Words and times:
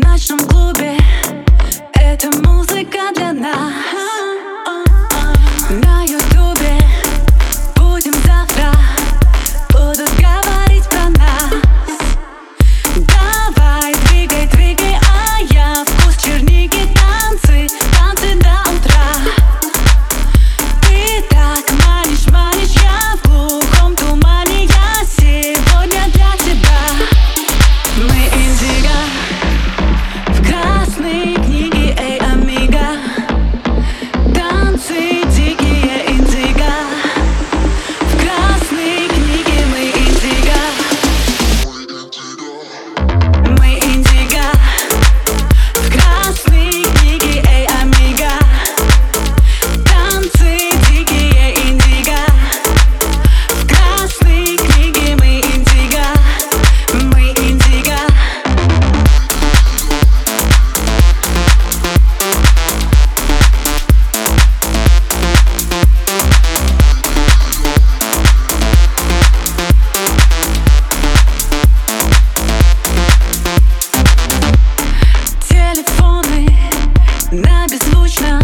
ночном 0.00 0.38
клубе 0.40 0.96
скучно 78.08 78.40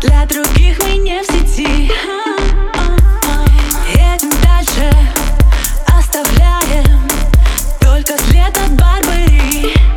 Для 0.00 0.24
других 0.26 0.78
мы 0.82 0.96
не 0.98 1.22
в 1.22 1.26
сети 1.26 1.90
Едем 3.92 4.30
дальше, 4.42 4.92
оставляем 5.86 7.00
Только 7.80 8.16
след 8.18 8.56
от 8.56 8.72
Барбари. 8.72 9.87